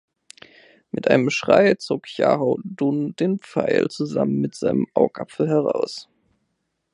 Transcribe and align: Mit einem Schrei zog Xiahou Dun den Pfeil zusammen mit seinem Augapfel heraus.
Mit 0.89 1.07
einem 1.09 1.29
Schrei 1.29 1.75
zog 1.75 2.05
Xiahou 2.07 2.57
Dun 2.63 3.15
den 3.17 3.37
Pfeil 3.37 3.87
zusammen 3.89 4.41
mit 4.41 4.55
seinem 4.55 4.87
Augapfel 4.95 5.47
heraus. 5.47 6.09